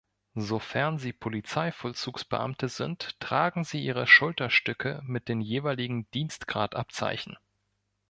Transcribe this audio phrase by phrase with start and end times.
[0.33, 7.37] Sofern sie Polizeivollzugsbeamte sind, tragen sie ihre Schulterstücke mit den jeweiligen Dienstgradabzeichen.